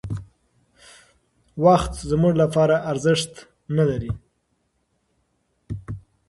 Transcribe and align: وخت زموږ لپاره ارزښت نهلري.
وخت 1.65 1.93
زموږ 2.09 2.33
لپاره 2.43 2.75
ارزښت 2.91 3.33
نهلري. 3.75 4.11